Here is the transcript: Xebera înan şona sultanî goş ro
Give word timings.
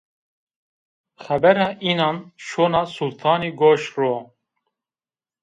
Xebera 1.25 1.67
înan 1.91 2.17
şona 2.47 2.81
sultanî 2.95 3.49
goş 3.59 3.83
ro 3.97 4.13